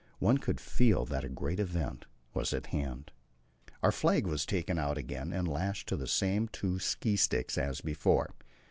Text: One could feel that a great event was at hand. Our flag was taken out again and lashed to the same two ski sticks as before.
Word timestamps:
One 0.17 0.39
could 0.39 0.59
feel 0.59 1.05
that 1.05 1.23
a 1.23 1.29
great 1.29 1.59
event 1.59 2.05
was 2.33 2.53
at 2.55 2.65
hand. 2.73 3.11
Our 3.83 3.91
flag 3.91 4.25
was 4.25 4.47
taken 4.47 4.79
out 4.79 4.97
again 4.97 5.31
and 5.31 5.47
lashed 5.47 5.87
to 5.89 5.95
the 5.95 6.07
same 6.07 6.47
two 6.47 6.79
ski 6.79 7.15
sticks 7.15 7.55
as 7.55 7.81
before. 7.81 8.31